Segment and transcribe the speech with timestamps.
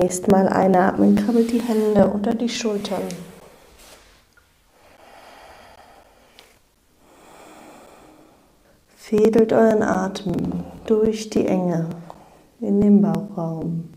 [0.00, 3.02] Zunächst mal einatmen, krabbelt die Hände unter die Schultern.
[8.96, 11.90] Fädelt euren Atem durch die Enge
[12.62, 13.90] in den Bauchraum.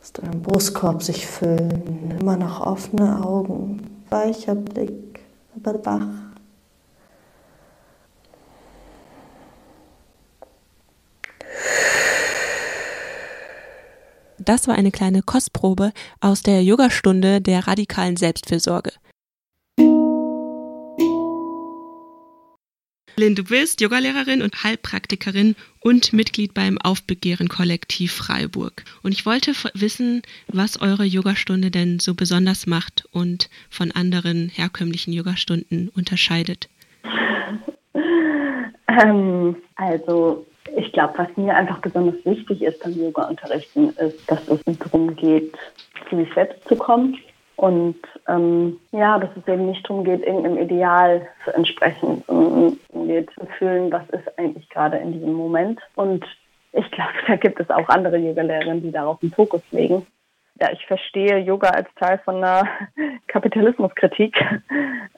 [0.00, 5.20] Lasst euren Brustkorb sich füllen, immer noch offene Augen, weicher Blick,
[5.54, 6.25] aber wach.
[14.46, 18.92] Das war eine kleine Kostprobe aus der Yogastunde der radikalen Selbstfürsorge.
[23.18, 28.84] Lynn, du bist Yogalehrerin und Heilpraktikerin und Mitglied beim Aufbegehren Kollektiv Freiburg.
[29.02, 35.12] Und ich wollte wissen, was eure Yogastunde denn so besonders macht und von anderen herkömmlichen
[35.12, 36.68] Yogastunden unterscheidet.
[38.86, 44.60] Ähm, also ich glaube, was mir einfach besonders wichtig ist beim Yoga-Unterrichten, ist, dass es
[44.78, 45.56] darum geht,
[46.08, 47.16] zu sich selbst zu kommen
[47.56, 47.96] und
[48.28, 53.46] ähm, ja, dass es eben nicht darum geht, irgendeinem Ideal zu entsprechen, sondern geht zu
[53.58, 55.80] fühlen, was ist eigentlich gerade in diesem Moment.
[55.94, 56.24] Und
[56.72, 60.06] ich glaube, da gibt es auch andere Yoga-Lehrerinnen, die darauf einen Fokus legen.
[60.60, 62.68] Ja, ich verstehe Yoga als Teil von einer
[63.26, 64.36] Kapitalismuskritik.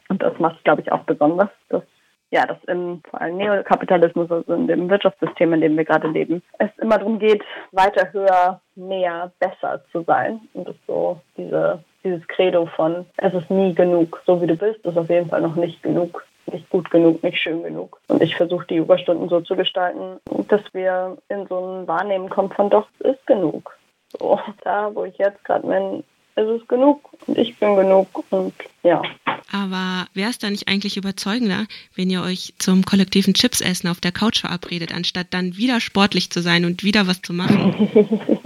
[0.08, 1.82] Und das macht es, glaube ich, auch besonders, dass
[2.30, 6.42] ja, dass im vor allem Neokapitalismus, also in dem Wirtschaftssystem, in dem wir gerade leben,
[6.58, 10.40] es immer darum geht, weiter, höher, mehr, besser zu sein.
[10.52, 14.56] Und das ist so diese, dieses Credo von, es ist nie genug, so wie du
[14.56, 17.98] bist, ist auf jeden Fall noch nicht genug, nicht gut genug, nicht schön genug.
[18.08, 22.50] Und ich versuche die Überstunden so zu gestalten, dass wir in so ein Wahrnehmen kommen
[22.50, 23.76] von doch, es ist genug.
[24.18, 26.04] So, da, wo ich jetzt gerade bin,
[26.36, 29.02] ist es genug und ich bin genug und ja.
[29.50, 34.12] Aber wäre es da nicht eigentlich überzeugender, wenn ihr euch zum kollektiven Chipsessen auf der
[34.12, 37.88] Couch verabredet, anstatt dann wieder sportlich zu sein und wieder was zu machen?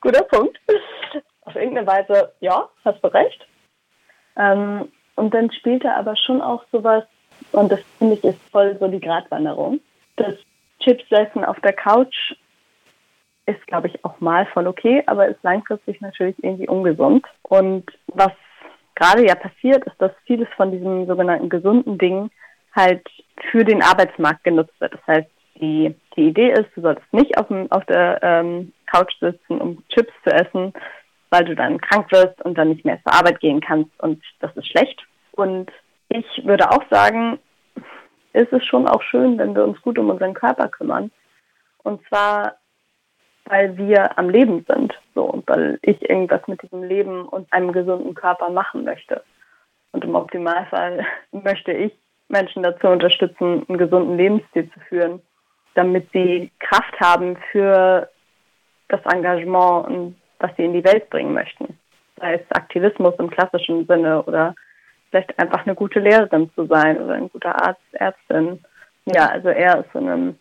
[0.00, 0.58] Guter Punkt.
[1.42, 3.46] Auf irgendeine Weise, ja, hast du recht.
[4.36, 7.04] Ähm, und dann spielt er aber schon auch sowas,
[7.52, 9.80] und das finde ich ist voll so die Gratwanderung.
[10.16, 10.34] Das
[10.78, 12.34] Chipsessen auf der Couch
[13.46, 17.26] ist, glaube ich, auch mal voll okay, aber ist langfristig natürlich irgendwie ungesund.
[17.42, 18.32] Und was
[19.00, 22.30] gerade ja passiert, ist, dass vieles von diesen sogenannten gesunden Dingen
[22.76, 23.06] halt
[23.50, 24.94] für den Arbeitsmarkt genutzt wird.
[24.94, 29.12] Das heißt, die, die Idee ist, du solltest nicht auf, dem, auf der ähm, Couch
[29.20, 30.72] sitzen, um Chips zu essen,
[31.30, 34.56] weil du dann krank wirst und dann nicht mehr zur Arbeit gehen kannst und das
[34.56, 35.00] ist schlecht.
[35.32, 35.70] Und
[36.08, 37.38] ich würde auch sagen,
[38.32, 41.10] ist es schon auch schön, wenn wir uns gut um unseren Körper kümmern.
[41.82, 42.56] Und zwar
[43.50, 44.94] weil wir am Leben sind.
[45.14, 49.22] So, und weil ich irgendwas mit diesem Leben und einem gesunden Körper machen möchte.
[49.92, 51.92] Und im Optimalfall möchte ich
[52.28, 55.20] Menschen dazu unterstützen, einen gesunden Lebensstil zu führen,
[55.74, 58.08] damit sie Kraft haben für
[58.88, 61.76] das Engagement und was sie in die Welt bringen möchten.
[62.18, 64.54] Sei es Aktivismus im klassischen Sinne oder
[65.10, 68.64] vielleicht einfach eine gute Lehrerin zu sein oder ein guter Arzt, Ärztin.
[69.06, 70.38] Ja, also eher aus so einem,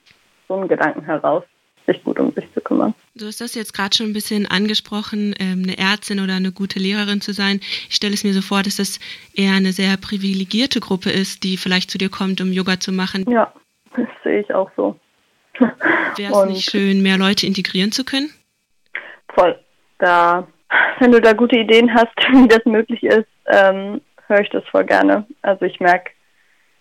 [0.47, 1.43] so einem Gedanken heraus
[1.89, 2.93] sich gut um sich zu kümmern.
[3.15, 6.79] Du hast das jetzt gerade schon ein bisschen angesprochen, ähm, eine Ärztin oder eine gute
[6.79, 7.59] Lehrerin zu sein.
[7.89, 8.99] Ich stelle es mir so vor, dass das
[9.33, 13.29] eher eine sehr privilegierte Gruppe ist, die vielleicht zu dir kommt, um Yoga zu machen.
[13.29, 13.51] Ja,
[13.95, 14.99] das sehe ich auch so.
[16.15, 18.29] Wäre es nicht schön, mehr Leute integrieren zu können?
[19.33, 19.59] Voll.
[19.97, 20.47] Da,
[20.99, 24.85] wenn du da gute Ideen hast, wie das möglich ist, ähm, höre ich das voll
[24.85, 25.25] gerne.
[25.41, 26.11] Also ich merke,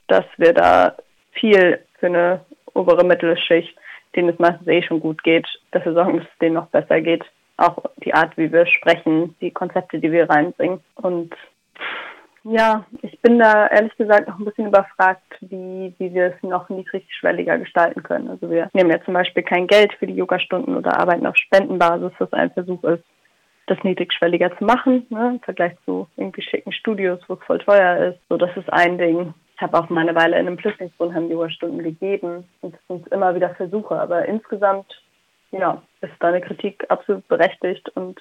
[0.07, 0.97] dass wir da
[1.33, 3.75] viel für eine obere Mittelschicht
[4.17, 7.25] denen es meistens eh schon gut geht, dafür sorgen, dass es denen noch besser geht.
[7.57, 10.81] Auch die Art, wie wir sprechen, die Konzepte, die wir reinbringen.
[10.95, 11.35] Und
[12.45, 16.69] ja, ich bin da ehrlich gesagt noch ein bisschen überfragt, wie, wie wir es noch
[16.69, 18.29] niedrigschwelliger gestalten können.
[18.31, 22.13] Also wir nehmen ja zum Beispiel kein Geld für die Yogastunden oder arbeiten auf Spendenbasis,
[22.19, 23.05] was ein Versuch ist,
[23.67, 28.12] das niedrigschwelliger zu machen, ne, im Vergleich zu irgendwie schicken Studios, wo es voll teuer
[28.12, 28.21] ist.
[28.29, 29.35] So, das ist ein Ding.
[29.58, 33.34] Ich habe auch mal eine Weile in einem Flüchtlingswohnheim Yoga-Stunden gegeben und es sind immer
[33.34, 33.99] wieder Versuche.
[33.99, 34.87] Aber insgesamt,
[35.50, 38.20] ja, ist deine Kritik absolut berechtigt und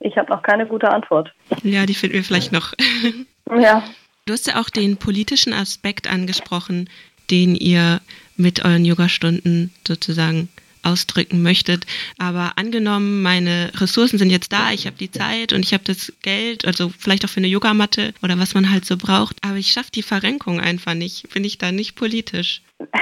[0.00, 1.32] ich habe noch keine gute Antwort.
[1.62, 2.72] Ja, die finden wir vielleicht noch.
[3.56, 3.84] ja.
[4.26, 6.90] Du hast ja auch den politischen Aspekt angesprochen,
[7.30, 8.00] den ihr
[8.36, 10.48] mit euren Yoga-Stunden sozusagen
[10.82, 11.86] ausdrücken möchtet.
[12.18, 16.12] Aber angenommen, meine Ressourcen sind jetzt da, ich habe die Zeit und ich habe das
[16.22, 19.72] Geld, also vielleicht auch für eine Yogamatte oder was man halt so braucht, aber ich
[19.72, 21.32] schaffe die Verrenkung einfach nicht.
[21.32, 22.62] Bin ich da nicht politisch?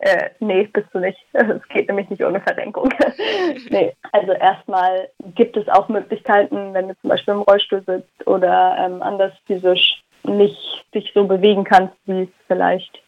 [0.00, 1.18] äh, nee, bist du nicht.
[1.32, 2.92] Es geht nämlich nicht ohne Verrenkung.
[3.70, 8.76] nee, also erstmal gibt es auch Möglichkeiten, wenn du zum Beispiel im Rollstuhl sitzt oder
[8.78, 13.00] ähm, anders physisch nicht dich so bewegen kannst, wie es vielleicht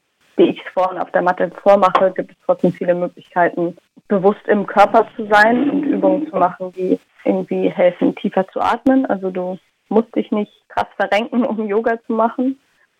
[0.42, 3.76] wie ich es vorhin auf der Matte vormache, gibt es trotzdem viele Möglichkeiten,
[4.08, 9.06] bewusst im Körper zu sein und Übungen zu machen, die irgendwie helfen, tiefer zu atmen.
[9.06, 9.58] Also du
[9.88, 12.58] musst dich nicht krass verrenken, um Yoga zu machen.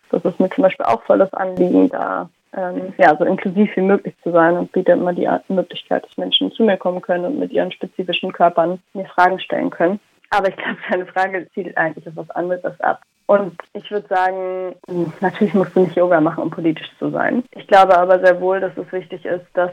[0.09, 3.81] Das ist mir zum Beispiel auch voll das Anliegen, da ähm, ja, so inklusiv wie
[3.81, 7.39] möglich zu sein und biete immer die Möglichkeit, dass Menschen zu mir kommen können und
[7.39, 9.99] mit ihren spezifischen Körpern mir Fragen stellen können.
[10.29, 13.01] Aber ich glaube, deine Frage zielt eigentlich auf was anderes ab.
[13.25, 14.75] Und ich würde sagen,
[15.21, 17.43] natürlich musst du nicht Yoga machen, um politisch zu sein.
[17.51, 19.71] Ich glaube aber sehr wohl, dass es wichtig ist, dass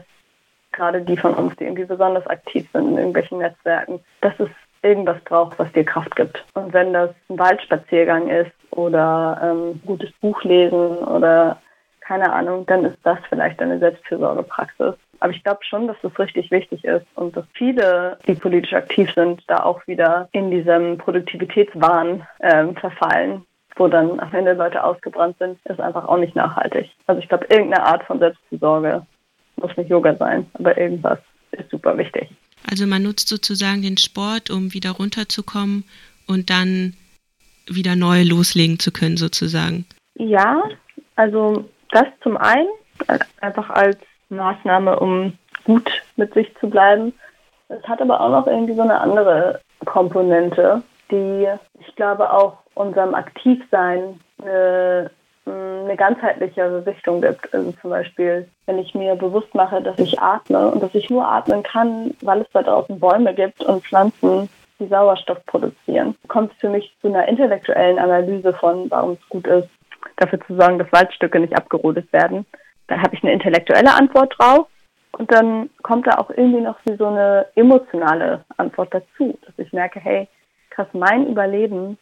[0.71, 4.49] gerade die von uns, die irgendwie besonders aktiv sind in irgendwelchen Netzwerken, dass es
[4.83, 6.43] irgendwas braucht, was dir Kraft gibt.
[6.53, 11.61] Und wenn das ein Waldspaziergang ist oder ähm, gutes Buch lesen oder
[11.99, 14.95] keine Ahnung, dann ist das vielleicht eine Selbstfürsorgepraxis.
[15.21, 19.09] Aber ich glaube schon, dass das richtig wichtig ist und dass viele, die politisch aktiv
[19.13, 23.45] sind, da auch wieder in diesem Produktivitätswahn ähm, verfallen,
[23.75, 26.89] wo dann am Ende Leute ausgebrannt sind, ist einfach auch nicht nachhaltig.
[27.05, 29.05] Also ich glaube, irgendeine Art von Selbstfürsorge
[29.57, 31.19] muss nicht Yoga sein, aber irgendwas
[31.51, 32.27] ist super wichtig.
[32.69, 35.83] Also man nutzt sozusagen den Sport, um wieder runterzukommen
[36.27, 36.95] und dann
[37.67, 39.85] wieder neu loslegen zu können, sozusagen.
[40.15, 40.63] Ja,
[41.15, 42.69] also das zum einen,
[43.39, 43.97] einfach als
[44.31, 45.33] Maßnahme, um
[45.65, 47.13] gut mit sich zu bleiben.
[47.69, 51.47] Es hat aber auch noch irgendwie so eine andere Komponente, die
[51.79, 55.11] ich glaube auch unserem Aktivsein eine,
[55.45, 57.53] eine ganzheitlichere Richtung gibt.
[57.53, 61.27] Also zum Beispiel, wenn ich mir bewusst mache, dass ich atme und dass ich nur
[61.27, 64.49] atmen kann, weil es da draußen Bäume gibt und Pflanzen,
[64.79, 69.45] die Sauerstoff produzieren, kommt es für mich zu einer intellektuellen Analyse von, warum es gut
[69.47, 69.69] ist,
[70.17, 72.45] dafür zu sorgen, dass Waldstücke nicht abgerodet werden.
[72.91, 74.67] Da habe ich eine intellektuelle Antwort drauf
[75.13, 80.01] und dann kommt da auch irgendwie noch so eine emotionale Antwort dazu, dass ich merke,
[80.01, 80.27] hey,
[80.71, 81.97] krass, mein Überleben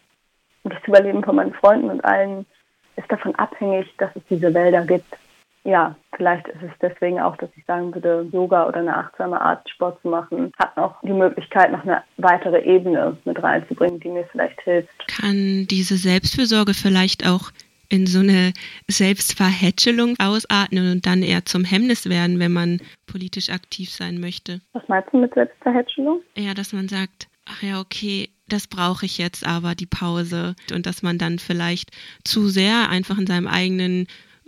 [0.63, 2.47] und das Überleben von meinen Freunden und allen
[2.95, 5.15] ist davon abhängig, dass es diese Wälder gibt.
[5.63, 9.69] Ja, vielleicht ist es deswegen auch, dass ich sagen würde, Yoga oder eine achtsame Art,
[9.69, 14.25] Sport zu machen, hat noch die Möglichkeit, noch eine weitere Ebene mit reinzubringen, die mir
[14.31, 14.89] vielleicht hilft.
[15.07, 17.51] Kann diese Selbstfürsorge vielleicht auch
[17.89, 18.53] in so eine
[18.87, 24.61] Selbstverhätschelung ausatmen und dann eher zum Hemmnis werden, wenn man politisch aktiv sein möchte.
[24.73, 26.21] Was meinst du mit Selbstverhätschelung?
[26.35, 30.55] Ja, dass man sagt, ach ja, okay, das brauche ich jetzt aber, die Pause.
[30.73, 31.91] Und dass man dann vielleicht
[32.23, 34.07] zu sehr einfach in seinem eigenen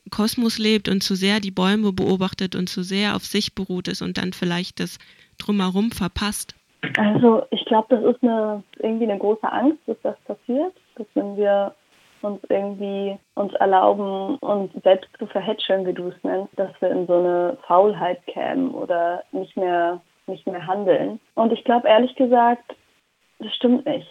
[0.10, 4.02] Kosmos lebt und zu sehr die Bäume beobachtet und zu sehr auf sich beruht ist
[4.02, 4.98] und dann vielleicht das
[5.38, 6.56] drumherum verpasst.
[6.98, 11.38] Also ich glaube, das ist eine, irgendwie eine große Angst, dass das passiert, dass wenn
[11.38, 11.76] wir
[12.24, 17.08] uns irgendwie uns erlauben, uns selbst zu verhätscheln, wie du es nennst, dass wir in
[17.08, 21.20] so eine Faulheit kämen oder nicht mehr, nicht mehr handeln.
[21.36, 22.76] Und ich glaube ehrlich gesagt,
[23.40, 24.08] das stimmt nicht.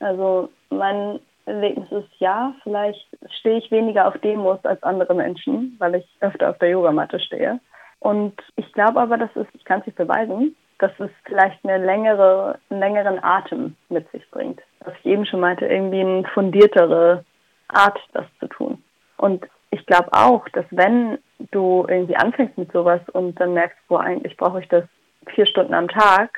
[0.00, 3.06] Also mein Erlebnis ist ja, vielleicht
[3.38, 7.58] stehe ich weniger auf Demos als andere Menschen, weil ich öfter auf der Yogamatte stehe.
[8.00, 11.84] Und ich glaube aber, dass es, ich kann es nicht beweisen, dass es vielleicht eine
[11.84, 14.60] längere, einen längeren Atem mit sich bringt.
[14.84, 17.24] Was ich eben schon meinte, irgendwie eine fundiertere
[17.68, 18.82] Art, das zu tun.
[19.16, 21.18] Und ich glaube auch, dass wenn
[21.50, 24.84] du irgendwie anfängst mit sowas und dann merkst, boah, eigentlich brauche ich das
[25.26, 26.30] vier Stunden am Tag,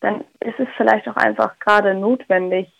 [0.00, 2.70] dann ist es vielleicht auch einfach gerade notwendig,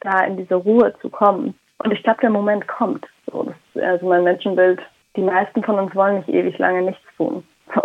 [0.00, 1.58] da in diese Ruhe zu kommen.
[1.78, 3.06] Und ich glaube, der Moment kommt.
[3.30, 4.80] So, das, also mein Menschenbild,
[5.16, 7.44] die meisten von uns wollen nicht ewig lange nichts tun.
[7.74, 7.82] So.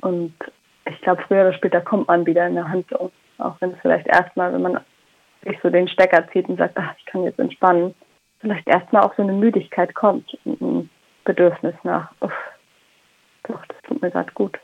[0.00, 0.34] Und
[0.86, 3.10] ich glaube, früher oder später kommt man wieder in eine Handlung.
[3.38, 4.80] Auch wenn es vielleicht erstmal, wenn man
[5.44, 7.94] sich so den Stecker zieht und sagt, ach, ich kann jetzt entspannen,
[8.42, 10.90] vielleicht erstmal auch so eine Müdigkeit kommt, ein
[11.24, 12.32] Bedürfnis nach, uff,
[13.44, 14.58] doch, das tut mir gerade gut.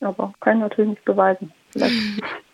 [0.00, 1.52] Aber kann ich natürlich nicht beweisen.
[1.70, 1.94] Vielleicht